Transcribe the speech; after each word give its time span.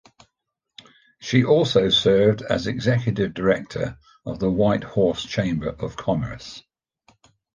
She 1.19 1.43
also 1.43 1.89
served 1.89 2.41
as 2.41 2.65
executive 2.65 3.35
director 3.35 3.99
of 4.25 4.39
the 4.39 4.49
Whitehorse 4.49 5.23
Chamber 5.23 5.69
of 5.79 5.95
Commerce. 5.95 6.63